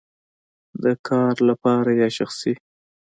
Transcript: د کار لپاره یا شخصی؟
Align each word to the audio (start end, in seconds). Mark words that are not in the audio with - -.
د 0.83 0.85
کار 1.07 1.35
لپاره 1.49 1.91
یا 2.01 2.07
شخصی؟ 2.17 2.53